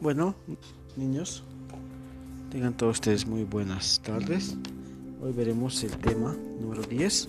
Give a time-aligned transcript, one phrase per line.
[0.00, 0.34] Bueno,
[0.96, 1.44] niños,
[2.50, 4.56] tengan todos ustedes muy buenas tardes.
[5.20, 7.28] Hoy veremos el tema número 10,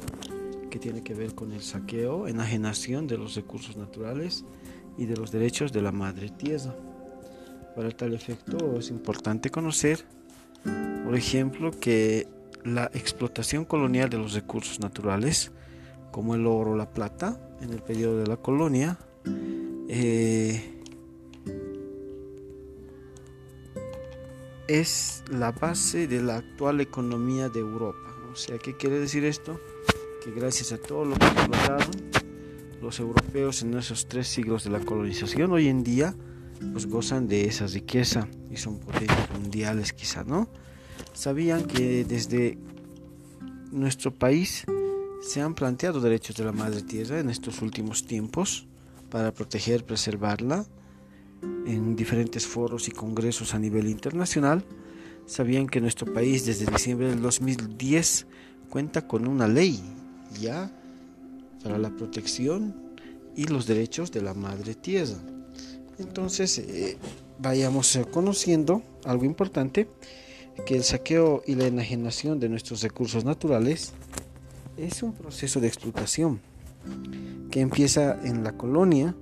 [0.70, 4.46] que tiene que ver con el saqueo, enajenación de los recursos naturales
[4.98, 6.74] y de los derechos de la madre tierra.
[7.76, 10.06] Para tal efecto es importante conocer,
[11.04, 12.26] por ejemplo, que
[12.64, 15.52] la explotación colonial de los recursos naturales,
[16.14, 18.98] como el oro o la plata, en el periodo de la colonia,
[19.90, 20.81] eh,
[24.80, 28.16] es la base de la actual economía de Europa.
[28.32, 29.60] O sea, ¿qué quiere decir esto?
[30.24, 31.92] Que gracias a todo lo que explotaron
[32.82, 36.16] los europeos en esos tres siglos de la colonización, hoy en día
[36.72, 40.48] pues gozan de esa riqueza y son potencias mundiales quizá, ¿no?
[41.12, 42.58] Sabían que desde
[43.72, 44.64] nuestro país
[45.22, 48.68] se han planteado derechos de la madre tierra en estos últimos tiempos
[49.10, 50.66] para proteger, preservarla
[51.42, 54.64] en diferentes foros y congresos a nivel internacional,
[55.26, 58.28] sabían que nuestro país desde diciembre del 2010
[58.70, 59.80] cuenta con una ley
[60.40, 60.72] ya
[61.64, 62.76] para la protección
[63.36, 65.18] y los derechos de la madre tierra.
[66.00, 66.98] Entonces, eh,
[67.40, 69.88] vayamos conociendo algo importante,
[70.66, 73.94] que el saqueo y la enajenación de nuestros recursos naturales
[74.78, 76.40] es un proceso de explotación
[77.50, 79.16] que empieza en la colonia,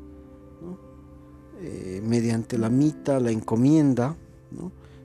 [1.62, 4.16] eh, mediante la mita, la encomienda,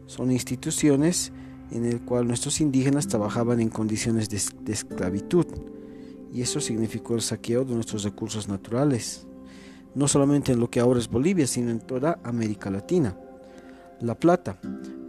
[0.07, 1.33] son instituciones
[1.71, 5.47] en el cual nuestros indígenas trabajaban en condiciones de, esclavitud
[6.33, 9.27] y eso significó el saqueo de nuestros recursos naturales,
[9.95, 13.17] no solamente en lo que ahora es Bolivia, sino en toda América Latina.
[14.01, 14.59] La plata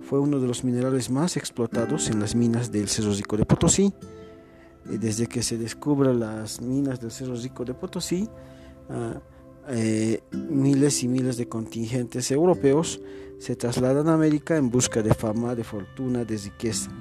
[0.01, 3.93] fue uno de los minerales más explotados en las minas del Cerro Rico de Potosí.
[4.89, 8.29] Eh, desde que se descubren las minas del Cerro Rico de Potosí,
[8.89, 9.19] ah,
[9.69, 13.01] eh, miles y miles de contingentes europeos
[13.39, 16.91] se trasladan a América en busca de fama, de fortuna, de riqueza,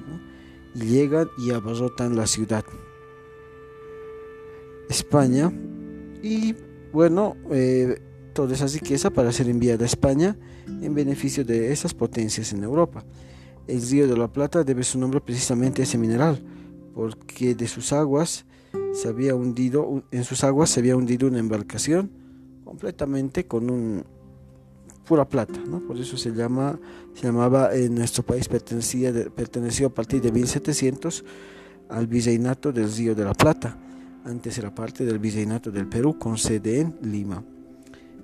[0.74, 2.64] llegan y abarrotan la ciudad.
[4.88, 5.52] España,
[6.22, 6.54] y
[6.92, 8.00] bueno, eh,
[8.32, 10.36] toda esa riqueza para ser enviada a España
[10.66, 13.04] en beneficio de esas potencias en Europa.
[13.66, 16.44] El río de la Plata debe su nombre precisamente a ese mineral,
[16.94, 18.44] porque de sus aguas
[18.92, 22.23] se había hundido, en sus aguas se había hundido una embarcación
[22.64, 24.04] completamente con un
[25.04, 25.80] pura plata, ¿no?
[25.80, 26.78] Por eso se llama,
[27.14, 31.24] se llamaba en nuestro país pertenecía, perteneció a partir de 1700
[31.90, 33.76] al virreinato del Río de la Plata.
[34.24, 37.44] Antes era parte del virreinato del Perú con sede en Lima.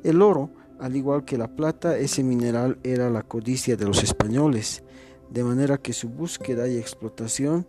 [0.03, 4.83] El oro, al igual que la plata, ese mineral era la codicia de los españoles,
[5.29, 7.67] de manera que su búsqueda y explotación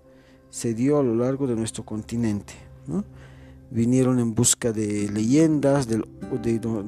[0.49, 2.53] se dio a lo largo de nuestro continente.
[3.71, 6.03] Vinieron en busca de leyendas, de,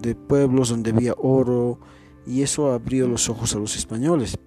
[0.01, 1.79] de, pueblos donde había oro,
[2.27, 4.38] y eso abrió los ojos a los españoles.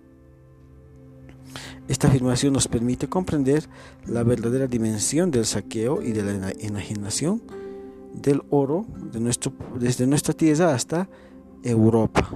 [1.88, 3.68] Esta afirmación nos permite comprender
[4.06, 7.42] la verdadera dimensión del saqueo y de la enajenación
[8.12, 11.08] del oro de nuestro, desde nuestra tierra hasta
[11.62, 12.28] Europa.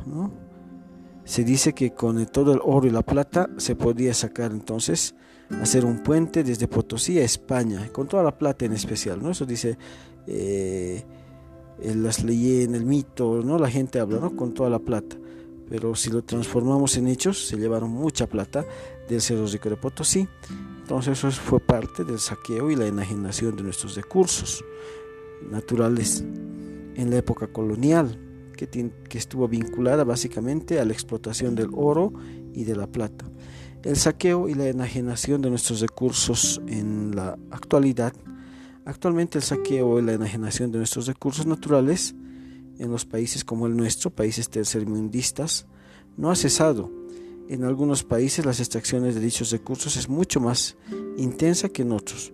[1.24, 5.14] Se dice que con todo el oro y la plata se podía sacar entonces
[5.60, 9.30] hacer un puente desde Potosí a España, con toda la plata en especial, ¿no?
[9.30, 9.76] Eso dice
[10.26, 11.04] eh,
[11.82, 13.58] las en el mito, ¿no?
[13.58, 14.36] La gente habla, ¿no?
[14.36, 15.16] Con toda la plata.
[15.68, 18.64] Pero si lo transformamos en hechos, se llevaron mucha plata
[19.08, 20.28] del Cerro Rico de Potosí.
[20.80, 24.64] Entonces eso fue parte del saqueo y la enajenación de nuestros recursos
[25.48, 26.24] naturales
[26.96, 28.18] en la época colonial,
[28.56, 32.12] que estuvo vinculada básicamente a la explotación del oro
[32.52, 33.24] y de la plata.
[33.82, 38.12] El saqueo y la enajenación de nuestros recursos en la actualidad.
[38.84, 42.14] Actualmente el saqueo y la enajenación de nuestros recursos naturales
[42.78, 45.66] en los países como el nuestro, países tercermundistas,
[46.16, 46.90] no ha cesado.
[47.48, 50.76] En algunos países las extracciones de dichos recursos es mucho más
[51.16, 52.32] intensa que en otros.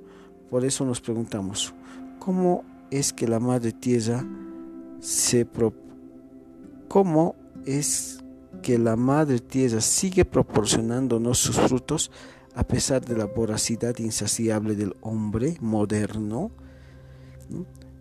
[0.51, 1.75] Por eso nos preguntamos,
[2.19, 4.27] ¿cómo es que la madre tierra
[5.01, 5.47] se
[6.89, 7.35] cómo
[7.65, 8.23] es
[8.63, 12.11] que la madre tierra sigue proporcionándonos sus frutos
[12.55, 16.51] a pesar de la voracidad insaciable del hombre moderno.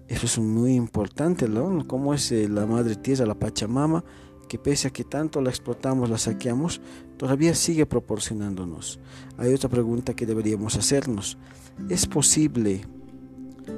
[0.07, 1.85] Eso es muy importante, ¿no?
[1.87, 4.03] Cómo es eh, la madre tierra, la Pachamama,
[4.47, 6.79] que pese a que tanto la explotamos, la saqueamos,
[7.17, 8.99] todavía sigue proporcionándonos.
[9.37, 11.37] Hay otra pregunta que deberíamos hacernos.
[11.89, 12.85] ¿Es posible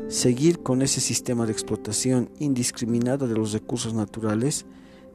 [0.09, 4.65] seguir con ese sistema de explotación indiscriminada de los recursos naturales?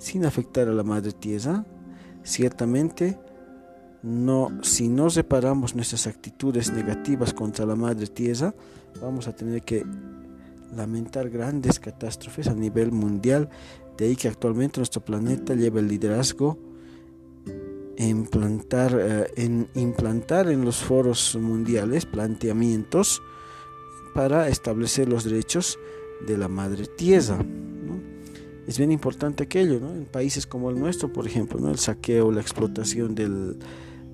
[0.03, 1.65] Sin afectar a la madre tierra?
[2.25, 3.19] Ciertamente,
[4.03, 8.53] no, si no reparamos nuestras actitudes negativas contra la madre tierra,
[9.01, 9.87] vamos a tener que
[10.75, 13.49] lamentar grandes catástrofes a nivel mundial.
[13.97, 16.59] De ahí que actualmente nuestro planeta lleva el liderazgo
[17.97, 23.23] implantar, eh, en implantar en los foros mundiales planteamientos
[24.15, 25.79] para establecer los derechos
[26.27, 27.39] de la madre tierra.
[28.67, 31.71] Es bien importante aquello, en países como el nuestro, por ejemplo, ¿no?
[31.71, 33.59] el saqueo, la explotación del,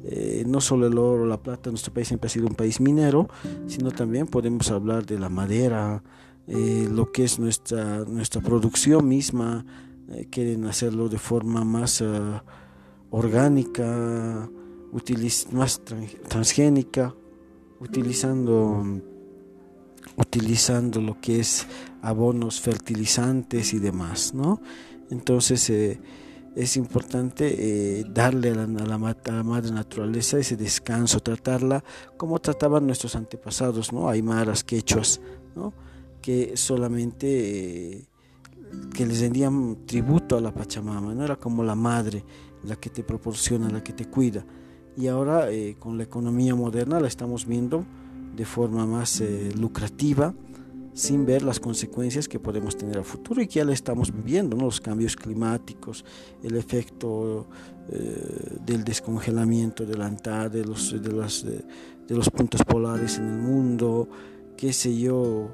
[0.04, 3.28] eh, no solo el oro, la plata, nuestro país siempre ha sido un país minero,
[3.66, 6.02] sino también podemos hablar de la madera,
[6.46, 9.66] eh, lo que es nuestra, nuestra producción misma,
[10.30, 12.02] quieren hacerlo de forma más
[13.10, 14.48] orgánica,
[15.52, 15.82] más
[16.28, 17.14] transgénica,
[17.80, 18.84] utilizando,
[20.18, 21.66] utilizando lo que es
[22.02, 24.60] abonos fertilizantes y demás, ¿no?
[25.10, 26.00] Entonces eh,
[26.56, 31.84] es importante eh, darle a la, madre naturaleza ese descanso, tratarla
[32.16, 34.08] como trataban nuestros antepasados, ¿no?
[34.08, 35.20] Aymaras, quechuas,
[35.54, 35.72] ¿no?
[36.20, 38.06] Que solamente eh,
[38.92, 42.24] que les rendían tributo a la Pachamama, no era como la madre
[42.64, 44.44] la que te proporciona, la que te cuida.
[44.96, 45.46] Y ahora
[45.78, 47.86] con la economía moderna la estamos viendo
[48.34, 50.34] de forma más eh, lucrativa,
[50.92, 54.56] sin ver las consecuencias que podemos tener a futuro y que ya la estamos viviendo,
[54.56, 56.04] los cambios climáticos,
[56.42, 57.46] el efecto
[57.90, 60.06] eh, del descongelamiento de la
[60.50, 64.08] de los, de, las, de los puntos polares en el mundo,
[64.56, 65.50] qué sé yo,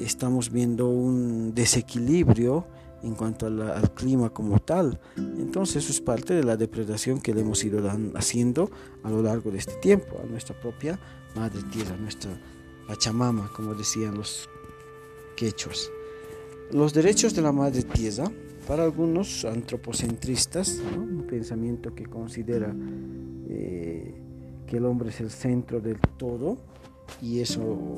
[0.00, 2.66] estamos viendo un desequilibrio
[3.02, 5.00] en cuanto al clima como tal.
[5.16, 7.80] Entonces eso es parte de la depredación que le hemos ido
[8.14, 8.70] haciendo
[9.02, 10.98] a lo largo de este tiempo a nuestra propia
[11.34, 12.30] madre tierra, nuestra
[12.86, 14.48] Pachamama, como decían los
[15.36, 15.90] quechos.
[16.72, 18.30] Los derechos de la madre tierra,
[18.66, 22.74] para algunos antropocentristas, un pensamiento que considera
[23.48, 24.14] eh,
[24.66, 26.58] que el hombre es el centro del todo
[27.20, 27.96] y eso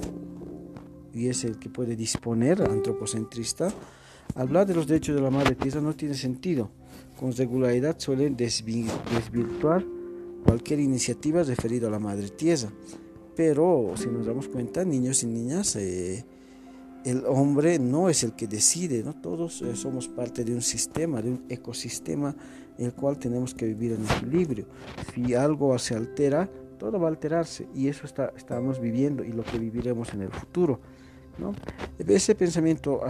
[1.15, 3.73] y es el que puede disponer, antropocentrista,
[4.35, 6.71] Hablar de los derechos de la madre tierra no tiene sentido.
[7.19, 9.85] Con regularidad suelen desvirtuar
[10.45, 12.71] cualquier iniciativa referida a la madre tierra.
[13.37, 16.25] Pero si nos damos cuenta, niños y niñas, eh,
[17.05, 19.15] el hombre no es el que decide, ¿no?
[19.15, 22.35] todos eh, somos parte de un sistema, de un ecosistema,
[22.79, 24.67] el cual tenemos que vivir en equilibrio.
[25.15, 26.49] Si algo se altera,
[26.79, 30.31] todo va a alterarse y eso está, estamos viviendo y lo que viviremos en el
[30.31, 30.81] futuro.
[31.99, 33.01] Ese pensamiento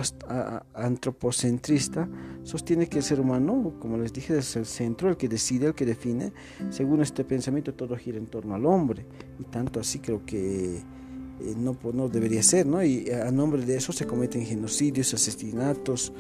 [0.75, 2.09] antropocentrista
[2.43, 5.75] sostiene que el ser humano, como les dije, es el centro, el que decide, el
[5.75, 6.33] que define.
[6.71, 9.07] Según este pensamiento, todo gira en torno al hombre.
[9.39, 12.83] Y tanto así creo que eh, no, no debería ser, ¿no?
[12.83, 16.13] Y a nombre de eso se cometen genocidios, asesinatos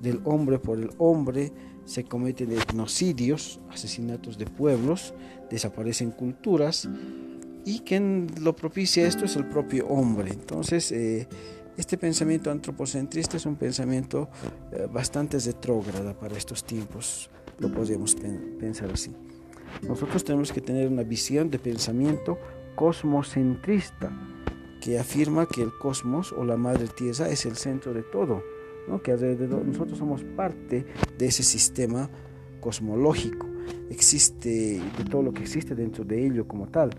[0.00, 1.52] del hombre por el hombre,
[1.84, 5.14] se cometen etnocidios, asesinatos de pueblos,
[5.50, 6.88] desaparecen culturas
[7.64, 10.30] y quien lo propicia esto es el propio hombre.
[10.32, 11.28] Entonces, eh,
[11.76, 14.28] este pensamiento antropocentrista es un pensamiento
[14.72, 18.14] eh, bastante retrógrado para estos tiempos, lo podríamos
[18.58, 19.12] pensar así.
[19.88, 22.38] Nosotros tenemos que tener una visión de pensamiento
[22.74, 24.12] cosmocentrista
[24.80, 28.42] que afirma que el cosmos o la madre tierra es el centro de todo,
[29.02, 30.84] que alrededor nosotros somos parte
[31.16, 32.10] de ese sistema
[32.60, 33.46] cosmológico,
[33.90, 36.90] existe de todo lo que existe dentro de ello como tal.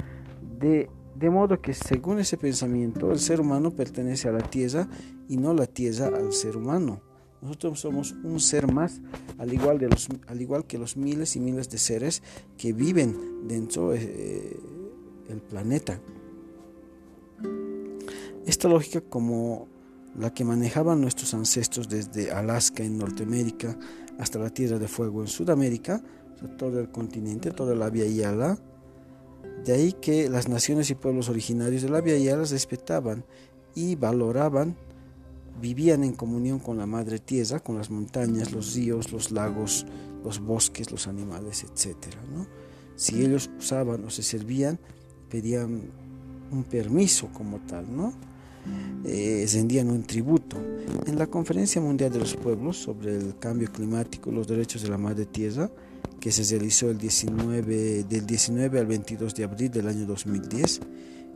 [0.64, 4.88] De, modo que según ese pensamiento el ser humano pertenece a la tierra
[5.28, 7.02] y no la tierra al ser humano.
[7.42, 9.02] Nosotros somos un ser más,
[9.38, 12.24] al igual, de los, al igual que los miles y miles de seres
[12.58, 16.00] que viven dentro del eh, planeta.
[18.46, 19.68] Esta lógica como
[20.18, 23.78] la que manejaban nuestros ancestros desde Alaska en Norteamérica
[24.18, 26.02] hasta la Tierra de Fuego en Sudamérica,
[26.58, 28.58] todo el continente, toda la Vía Yala,
[29.66, 33.24] de ahí que las naciones y pueblos originarios de la Vía las respetaban
[33.76, 34.76] y valoraban,
[35.62, 39.86] vivían en comunión con la madre tierra, con las montañas, los ríos, los lagos,
[40.24, 41.96] los bosques, los animales, etc.
[42.96, 44.80] Si ellos usaban o se servían,
[45.30, 45.92] pedían
[46.52, 48.14] un permiso como tal, ¿no?
[49.06, 50.58] Eh, rendían un tributo.
[51.06, 54.90] En la Conferencia Mundial de los Pueblos sobre el Cambio Climático y los Derechos de
[54.90, 55.70] la Madre Tierra,
[56.24, 60.80] que se realizó el 19, del 19 al 22 de abril del año 2010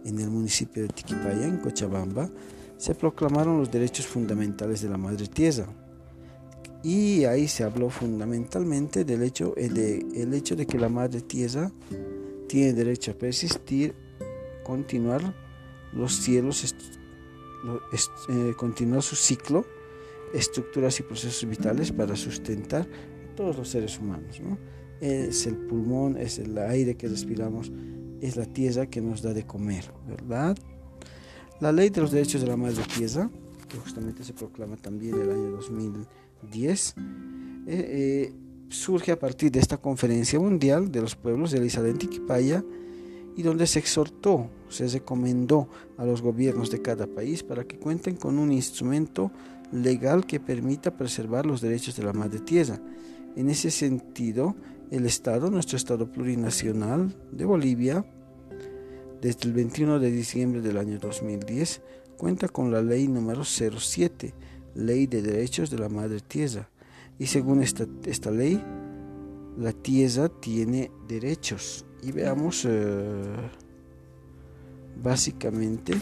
[0.06, 2.32] en el municipio de Tiquipaya, en Cochabamba,
[2.78, 5.68] se proclamaron los derechos fundamentales de la madre tierra.
[6.84, 11.20] Y ahí se habló fundamentalmente del hecho eh, de, el hecho de que la madre
[11.20, 11.70] tierra
[12.48, 13.94] tiene derecho a persistir,
[14.64, 15.36] continuar
[15.92, 16.64] los cielos,
[18.30, 19.66] eh, continuar su ciclo,
[20.34, 22.88] estructuras y procesos vitales para sustentar
[23.38, 24.42] todos los seres humanos.
[24.42, 24.58] ¿no?
[25.00, 27.72] es el pulmón, es el aire que respiramos,
[28.22, 30.58] es la tierra que nos da de comer, ¿verdad?
[31.60, 33.30] La ley de los derechos de la madre tierra,
[33.68, 37.04] que justamente se proclama también en el año 2010, eh,
[37.68, 38.34] eh,
[38.70, 42.64] surge a partir de esta conferencia mundial de los pueblos de Isla de
[43.36, 48.16] y donde se exhortó, se recomendó a los gobiernos de cada país para que cuenten
[48.16, 49.32] con un instrumento
[49.72, 52.80] legal que permita preservar los derechos de la madre tierra.
[53.38, 54.56] En ese sentido,
[54.90, 58.04] el Estado, nuestro Estado plurinacional de Bolivia,
[59.22, 61.82] desde el 21 de diciembre del año 2010,
[62.18, 64.34] cuenta con la ley número 07,
[64.74, 66.68] Ley de Derechos de la Madre Tierra.
[67.20, 68.60] Y según esta, ley,
[69.56, 73.36] la tierra tiene derechos y veamos eh,
[75.04, 75.94] básicamente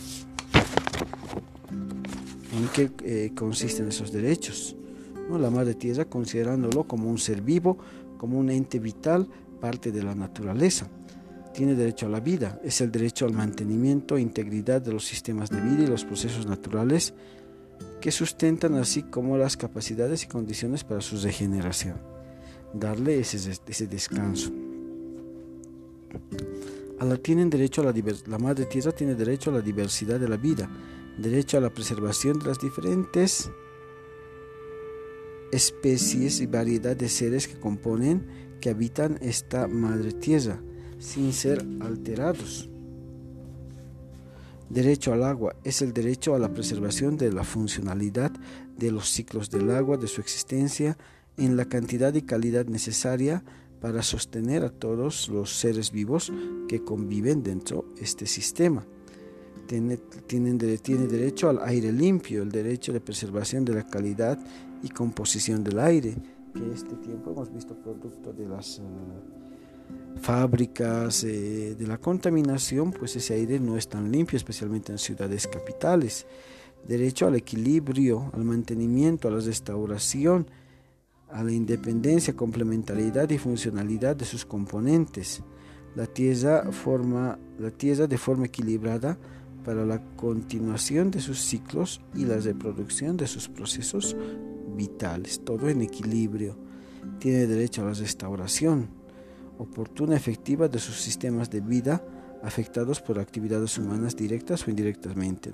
[2.54, 4.77] en qué eh, consisten esos derechos.
[5.29, 5.39] ¿No?
[5.39, 7.77] La madre tierra considerándolo como un ser vivo,
[8.17, 9.27] como un ente vital,
[9.60, 10.88] parte de la naturaleza.
[11.53, 15.50] Tiene derecho a la vida, es el derecho al mantenimiento e integridad de los sistemas
[15.50, 17.13] de vida y los procesos naturales
[18.01, 21.96] que sustentan así como las capacidades y condiciones para su regeneración.
[22.74, 24.51] Darle ese, ese descanso.
[27.00, 27.94] A la, tienen derecho a la,
[28.27, 30.70] la madre tierra tiene derecho a la diversidad de la vida,
[31.17, 33.50] derecho a la preservación de las diferentes
[35.55, 38.25] especies y variedad de seres que componen,
[38.59, 40.59] que habitan esta madre tierra,
[41.00, 42.69] sin ser alterados.
[44.69, 48.31] Derecho al agua es el derecho a la preservación de la funcionalidad
[48.77, 50.97] de los ciclos del agua, de su existencia
[51.38, 53.43] en la cantidad y calidad necesaria
[53.79, 56.33] para sostener a todos los seres vivos
[56.67, 58.85] que conviven dentro de este sistema.
[59.67, 64.39] Tiene, tienen, tiene derecho al aire limpio, el derecho de preservación de la calidad
[64.84, 66.15] y composición del aire,
[66.53, 68.82] que este tiempo hemos visto producto de las eh,
[70.22, 75.48] fábricas, eh, de la contaminación, pues ese aire no es tan limpio, especialmente en ciudades
[75.48, 76.25] capitales.
[76.88, 80.48] Derecho al equilibrio, al mantenimiento, a la restauración,
[81.29, 85.41] a la independencia, complementariedad y funcionalidad de sus componentes.
[85.96, 89.17] La tierra, forma, la tierra de forma equilibrada
[89.63, 94.15] para la continuación de sus ciclos y la reproducción de sus procesos
[94.75, 96.58] vitales, todo en equilibrio.
[97.20, 98.89] Tiene derecho a la restauración
[99.58, 102.03] oportuna, efectiva de sus sistemas de vida
[102.44, 105.51] afectados por actividades humanas directas o indirectamente.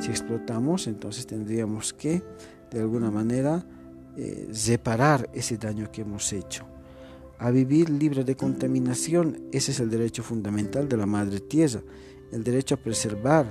[0.00, 2.22] Si explotamos, entonces tendríamos que,
[2.70, 3.64] de alguna manera,
[4.16, 6.66] eh, reparar ese daño que hemos hecho.
[7.38, 11.82] A vivir libre de contaminación, ese es el derecho fundamental de la madre tierra,
[12.30, 13.46] el derecho a preservar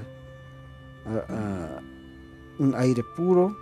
[2.60, 3.56] un aire puro,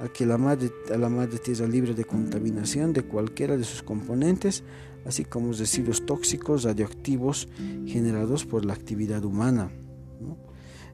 [0.00, 3.82] a que la madre, a la madre tierra libre de contaminación de cualquiera de sus
[3.82, 4.64] componentes,
[5.04, 7.48] así como residuos tóxicos, radioactivos
[7.86, 9.70] generados por la actividad humana.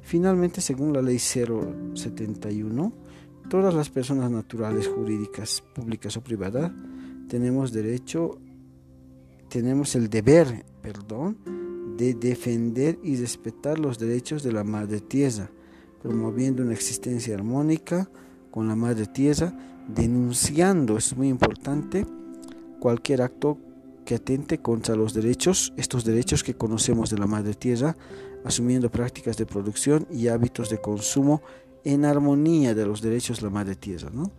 [0.03, 2.93] Finalmente, según la ley 071,
[3.51, 6.71] Todas las personas naturales, jurídicas, públicas o privadas,
[7.29, 8.39] tenemos derecho,
[9.49, 11.37] tenemos el deber, perdón,
[11.97, 15.51] de defender y respetar los derechos de la madre tierra,
[16.01, 18.09] promoviendo una existencia armónica
[18.51, 19.53] con la madre tierra,
[19.89, 22.07] denunciando, es muy importante,
[22.79, 23.59] cualquier acto
[24.05, 27.97] que atente contra los derechos, estos derechos que conocemos de la madre tierra,
[28.45, 31.43] asumiendo prácticas de producción y hábitos de consumo
[31.85, 34.31] en armonía de los derechos de la madre tierra, ¿no?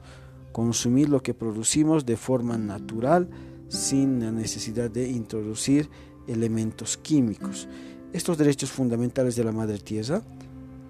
[0.51, 3.29] Consumir lo que producimos de forma natural
[3.69, 5.89] sin la necesidad de introducir
[6.27, 7.69] elementos químicos.
[8.11, 10.21] Estos derechos fundamentales de la madre tierra,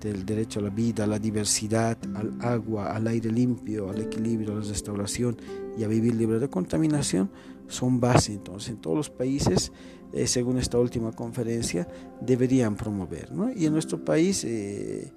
[0.01, 4.53] del derecho a la vida, a la diversidad, al agua, al aire limpio, al equilibrio,
[4.53, 5.37] a la restauración
[5.77, 7.29] y a vivir libre de contaminación,
[7.67, 9.71] son base entonces en todos los países,
[10.11, 11.87] eh, según esta última conferencia,
[12.19, 13.31] deberían promover.
[13.31, 13.51] ¿no?
[13.53, 15.13] Y en nuestro país, eh,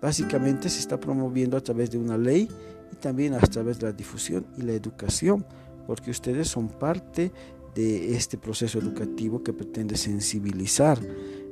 [0.00, 2.48] Básicamente se está promoviendo a través de una ley
[2.92, 5.44] y también a través de la difusión y la educación,
[5.86, 7.32] porque ustedes son parte
[7.74, 10.98] de este proceso educativo que pretende sensibilizar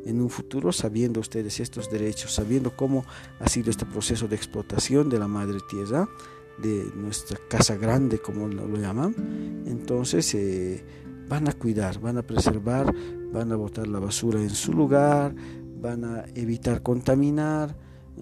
[0.06, 3.04] en un futuro, sabiendo ustedes estos derechos, sabiendo cómo
[3.40, 6.08] ha sido este proceso de explotación de la madre tierra,
[6.58, 9.14] de nuestra casa grande, como lo, llaman,
[9.66, 10.82] entonces eh,
[11.28, 12.94] van a cuidar, van a preservar,
[13.32, 15.34] van a botar la basura en su lugar,
[15.80, 17.76] van a evitar contaminar,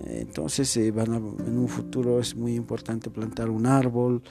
[0.07, 4.23] entonces eh, van en un futuro es muy importante plantar un árbol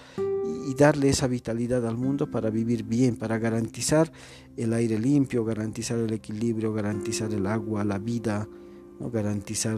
[0.43, 4.11] y, darle esa vitalidad al mundo para vivir bien, para garantizar
[4.57, 8.47] el aire limpio, garantizar el equilibrio, garantizar el agua, la vida,
[8.99, 9.11] ¿no?
[9.11, 9.77] garantizar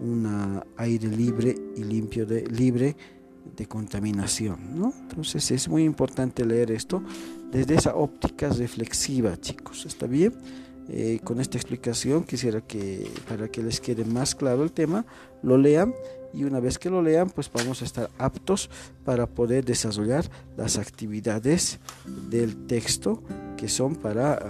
[0.00, 2.96] un aire libre y limpio de, libre
[3.56, 4.78] de contaminación.
[4.78, 4.92] ¿no?
[5.02, 7.02] Entonces es muy importante leer esto
[7.50, 9.86] desde esa óptica reflexiva, chicos.
[9.86, 10.34] ¿Está bien?
[10.88, 15.06] Eh, con esta explicación quisiera que para que les quede más claro el tema
[15.42, 15.94] lo lean
[16.34, 18.70] y una vez que lo lean pues vamos a estar aptos
[19.04, 21.78] para poder desarrollar las actividades
[22.30, 23.22] del texto
[23.56, 24.40] que son para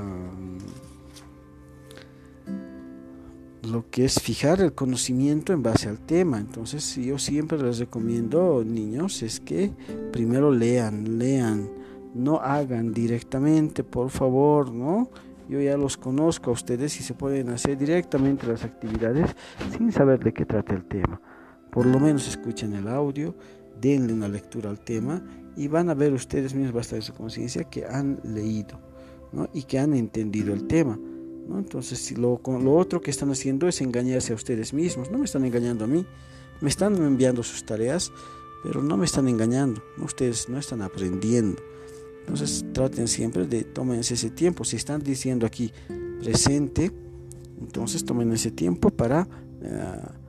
[3.70, 6.38] lo que es fijar el conocimiento en base al tema.
[6.38, 9.72] Entonces yo siempre les recomiendo, niños, es que
[10.12, 11.68] primero lean, lean,
[12.14, 15.10] no hagan directamente, por favor, ¿no?
[15.48, 19.34] Yo ya los conozco a ustedes y se pueden hacer directamente las actividades
[19.76, 21.20] sin saber de qué trata el tema.
[21.74, 23.34] Por lo menos escuchen el audio,
[23.80, 25.20] denle una lectura al tema
[25.56, 28.78] y van a ver ustedes mismos bastante su conciencia que han leído
[29.32, 29.48] ¿no?
[29.52, 30.96] y que han entendido el tema.
[31.48, 31.58] ¿no?
[31.58, 35.24] Entonces, si lo, lo otro que están haciendo es engañarse a ustedes mismos, no me
[35.24, 36.06] están engañando a mí,
[36.60, 38.12] me están enviando sus tareas,
[38.62, 41.60] pero no me están engañando, ustedes no están aprendiendo.
[42.20, 44.62] Entonces traten siempre de tómense ese tiempo.
[44.62, 45.72] Si están diciendo aquí
[46.22, 46.92] presente,
[47.60, 49.26] entonces tomen ese tiempo para
[49.60, 50.23] eh,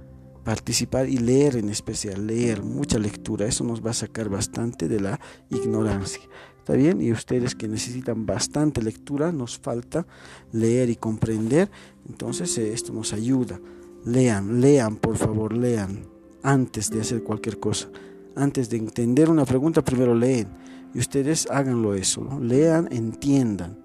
[0.45, 3.45] participar y leer en especial, leer mucha lectura.
[3.45, 6.21] Eso nos va a sacar bastante de la ignorancia.
[6.59, 7.01] ¿Está bien?
[7.01, 10.07] Y ustedes que necesitan bastante lectura, nos falta
[10.53, 11.69] leer y comprender.
[12.07, 13.59] Entonces eh, esto nos ayuda.
[14.05, 16.05] Lean, lean, por favor, lean
[16.43, 17.89] antes de hacer cualquier cosa.
[18.35, 20.47] Antes de entender una pregunta, primero leen
[20.95, 23.77] y ustedes háganlo eso, lean, entiendan.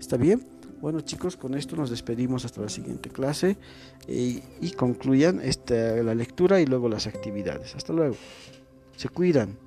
[0.00, 0.44] ¿Está bien?
[0.86, 3.56] Bueno chicos, con esto nos despedimos hasta la siguiente clase
[4.06, 7.74] y, y concluyan esta, la lectura y luego las actividades.
[7.74, 8.14] Hasta luego.
[8.94, 9.65] Se cuidan.